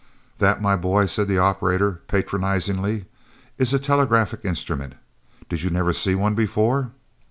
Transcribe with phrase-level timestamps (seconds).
[0.39, 3.05] "That, my boy," said the operator, patronizingly,
[3.59, 4.95] "is a telegraphic instrument.
[5.47, 6.89] Did you never see one before?"